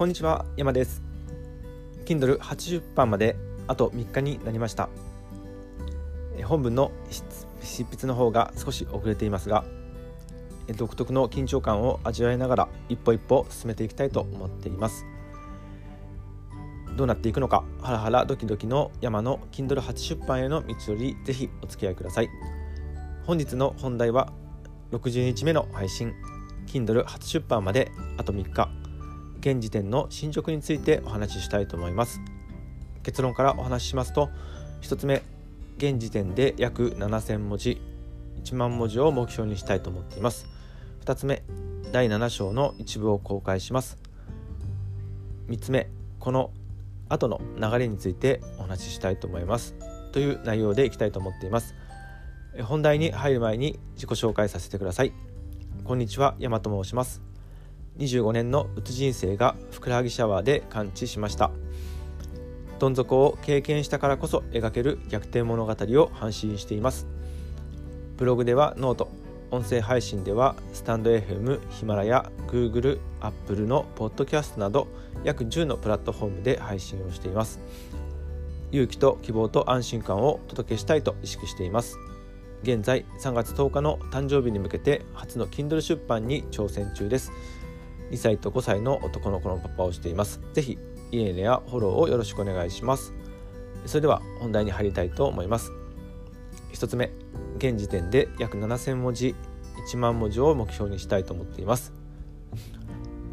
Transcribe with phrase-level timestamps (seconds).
[0.00, 1.02] こんにちは山です。
[2.06, 3.36] Kindle 80版まで
[3.66, 4.88] あと3日になりました。
[6.42, 6.90] 本文の
[7.60, 9.62] 執筆の方が少し遅れていますが
[10.74, 15.04] 独特の緊張感を味わいながら一歩一歩進めていきたいと思っています。
[16.96, 22.30] どうなっていくのかハラハラドキドキの山の Kindle 初出版への道のりぜひお付き合いください。
[23.26, 24.32] 本日の本題は
[24.92, 26.14] 60日目の配信
[26.66, 28.79] Kindle 初出版まであと3日。
[29.40, 32.20] 現時点の進捗についてお話ししたいと思います。
[33.02, 34.28] 結論からお話ししますと
[34.82, 35.22] 1つ目
[35.78, 37.80] 現時点で約7000文字
[38.44, 40.46] 1万文字を目標にしたいと思っています。
[41.04, 41.42] 2つ目
[41.92, 43.98] 第7章の一部を公開します。
[45.48, 45.88] 3つ目
[46.18, 46.50] この
[47.08, 49.74] 後の流れについてお話ししたいと思います。
[50.12, 51.74] という内容でいきたいと思っています。
[52.62, 55.12] 本題に入る前に自己紹介させてください。
[55.84, 57.29] こんにちは山と申します。
[57.98, 61.50] 25年のうつ人生がふくらはぎシャワーで完治しました。
[62.78, 67.06] どん底を経験したからこそ描ける逆転物語を配信しています。
[68.16, 69.10] ブログではノート
[69.50, 74.86] 音声配信ではスタンド FM、ヒマラヤ、Google、Apple のポッドキャストなど
[75.24, 77.60] 約10のプラットフォームで配信をしています。
[78.72, 81.98] 勇気と希望と安心感をお届けしたいと意識しています。
[82.62, 87.32] 現在3月10日の誕生日に向けて初の Kindle 出版に挑戦中です。
[88.10, 90.40] 2歳と5歳の男の子のパパをしています。
[90.52, 90.78] ぜひ
[91.12, 93.12] いいねやフォローをよろしくお願いします。
[93.86, 95.72] それでは本題に入りたいと思います。
[96.72, 97.10] 1つ目
[97.58, 99.34] 現時点で約7000文字
[99.92, 101.92] 1万文字を目標にしたいと思っています。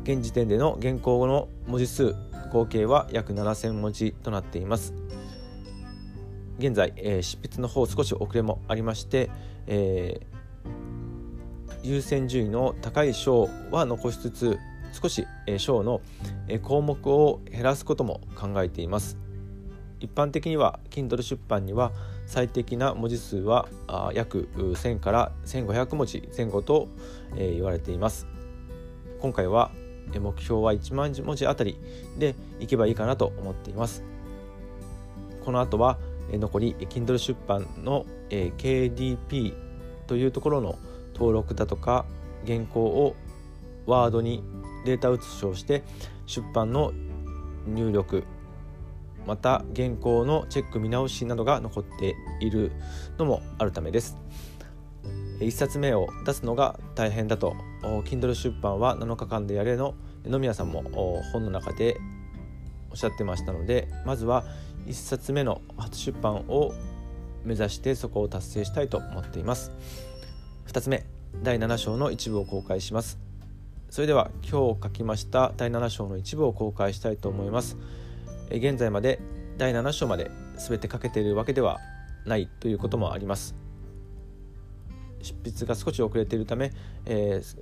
[0.04, 2.16] 現時点での原稿の文字数
[2.52, 4.94] 合計は約7000文字となっています。
[6.60, 9.30] 現在、えー、執筆の方少し遅れもありまして、
[9.68, 14.58] えー、優先順位の高い章は残しつつ
[14.94, 16.02] 少し、えー、章の、
[16.48, 19.18] え、項目を減らすことも考えています。
[20.00, 21.92] 一般的には Kindle 出版には
[22.28, 26.88] 最適な文字数はあ約1000から1500文字前後と、
[27.36, 28.28] え、言われています。
[29.20, 29.72] 今回は
[30.14, 31.78] 目標は1万文字あたり
[32.18, 34.04] でいけばいいかなと思っています。
[35.44, 35.98] この後は
[36.32, 39.54] 残り Kindle 出版の KDP
[40.08, 40.78] というところの
[41.14, 42.06] 登録だとか
[42.46, 43.16] 原稿を
[43.86, 44.44] ワードに
[44.88, 45.84] データ写しをして
[46.26, 46.94] 出版の
[47.68, 48.24] 入力
[49.26, 52.72] また原稿のチェック見直しなどが残っている
[53.18, 54.18] のもあるためです。
[55.42, 57.54] 1冊目を出すのが大変だと。
[58.06, 59.96] Kindle 出版は7日間でやれの。
[60.26, 60.84] 野宮さんも
[61.34, 61.98] 本の中で
[62.90, 64.46] おっしゃってましたのでまずは
[64.86, 66.74] 1冊目の初出版を
[67.44, 69.74] 目指してそこを達成したいと思っています。
[70.68, 71.06] 2つ目
[71.44, 73.27] 第7章の一部を公開します。
[73.90, 77.78] それでは今日書きました第7章の一部を公開したいと思います。
[78.52, 79.20] 現在まで
[79.58, 81.80] 第7章まで全て書けているわけでは
[82.26, 83.56] ないということもあります。
[85.22, 86.72] 執筆が少し遅れているため、
[87.06, 87.58] えー、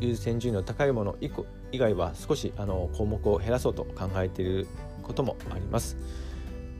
[0.00, 4.66] 優先順位の高いもの以外は少しあの項目を減らそうと考えている
[5.02, 5.96] こともあります。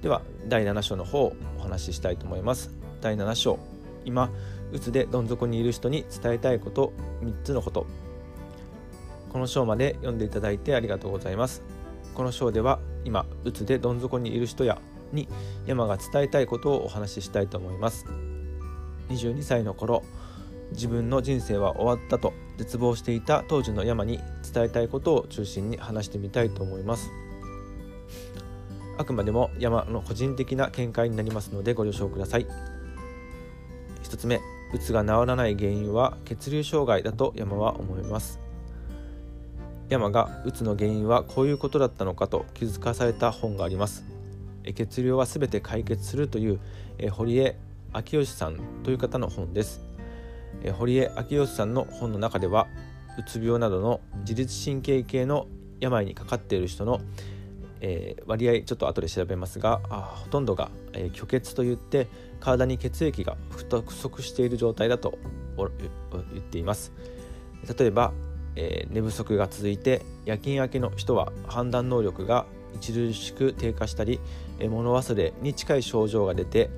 [0.03, 2.71] では第7章の方をお話ししたいと思います。
[3.01, 3.59] 第7章。
[4.05, 4.31] 今
[4.73, 6.93] うつでどん底にいる人に伝えたいこと
[7.23, 7.87] 3つのこと。
[9.33, 11.63] この章まで読んでいただいてありがとうございます。
[12.15, 14.79] この章では今うつでどん底にいる人や
[15.11, 15.27] に
[15.65, 18.05] 山が伝えたいことをお話ししたいと思います。
[19.09, 20.03] 22歳の頃
[20.73, 24.21] 自分の人生は終わったと絶望していた当時の山に
[24.53, 27.11] 伝えたいことを中心に話してみたいと思います。
[28.99, 32.47] あくまでも山の個人的な見解になりますのでご了承ください。
[34.03, 34.41] 1つ目
[34.75, 38.39] うつが治らない原因は血流障害だと山は思います。
[39.93, 44.05] 山がうつの原因はこういうことだったのかと気づかされた本があります。
[44.75, 46.61] 血流は全て解決するという
[47.11, 47.57] 堀江
[47.95, 49.83] 明義さんという方の本です。
[50.79, 52.69] 堀江明義さんの本の中では
[53.19, 55.47] うつ病などの自律神経系の
[55.81, 57.01] 病にかかっている人の
[57.85, 62.07] えー、割合ちょっと後で調べますがあほとんどが、えー、虚血といって
[62.39, 65.19] 体に血液が不足している状態だと
[65.57, 65.67] 言
[66.41, 66.93] っています。
[67.79, 68.13] 例えば、
[68.57, 72.47] えー、寝不足が続いて夜勤明けの人は判断能力が
[72.77, 74.21] 著しく低下したり、
[74.59, 76.71] えー、物忘れに近い症状が出て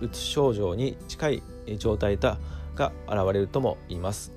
[0.00, 1.42] うつ症状に近い
[1.78, 2.38] 状態だ
[2.74, 4.32] が現れるとも言います。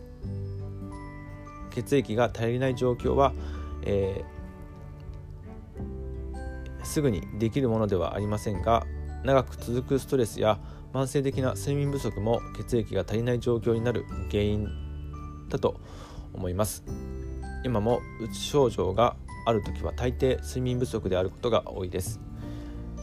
[1.72, 3.34] 血液が足りない状況は、
[3.84, 4.38] えー
[6.88, 8.88] すぐにできるものではありませんが
[9.24, 10.58] 長く続くストレスや
[10.94, 14.68] 慢性的な睡眠不足も血液が足りない状況になる原因
[15.50, 15.80] だと
[16.34, 16.84] 思います。
[17.64, 19.16] 今もうつ症状が
[19.46, 22.20] ある時は大抵睡眠不足であることが多いです。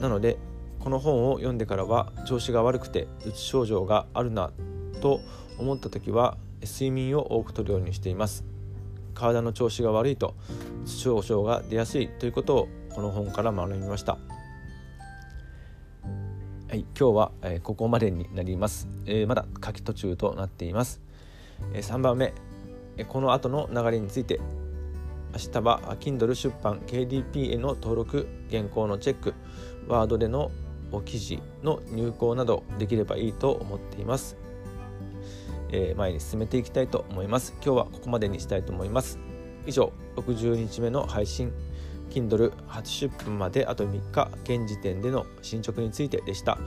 [0.01, 0.39] なので
[0.81, 4.53] この本を読んでからは調子が悪くてうつ症状があるな
[5.01, 5.21] と
[5.59, 8.45] 思った時は睡眠を多くとるようにしています。
[9.15, 10.35] 体の調子が悪いと
[10.83, 14.19] うつ症状が出やすいということをこの本から学びました。
[16.69, 21.01] はい、今日は、え、ここまでになります、え、まだ書き途中となっています、
[21.73, 22.35] え、3番目、
[23.09, 24.41] この後の流れについて。
[25.35, 29.35] 明日は Kindle 出版 KDP への登録原稿のチェック
[29.89, 30.53] ワードでの
[31.05, 34.37] 記事の入稿などできればいいと思っています、
[35.73, 37.53] えー、前に進めていきたいと思います。
[37.65, 39.19] 今日はここまでにしたいと思います。
[39.67, 41.53] 以上60日目の配信
[42.11, 46.59] Kindle 初出版まであと3日現時点での進捗についてでした。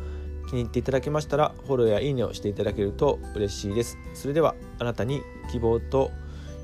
[0.48, 5.22] 気に入っていただけましたらフォローやいいねをしていただけると嬉しいですそれではあなたに
[5.52, 6.12] 希望と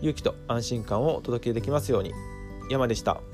[0.01, 2.13] 勇気と安心感をお届けできますように
[2.69, 3.32] 山でした。